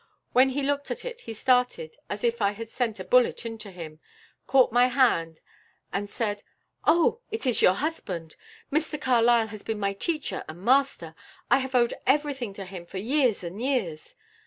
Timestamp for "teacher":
9.93-10.43